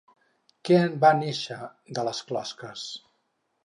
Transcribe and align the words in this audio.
Què 0.69 0.79
en 0.85 0.95
va 1.05 1.13
néixer 1.21 1.59
de 2.01 2.09
les 2.11 2.27
closques? 2.33 2.91